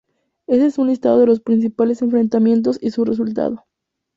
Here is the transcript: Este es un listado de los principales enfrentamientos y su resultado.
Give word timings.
Este 0.47 0.65
es 0.65 0.79
un 0.79 0.87
listado 0.87 1.19
de 1.19 1.27
los 1.27 1.41
principales 1.41 2.01
enfrentamientos 2.01 2.79
y 2.81 2.89
su 2.89 3.05
resultado. 3.05 3.65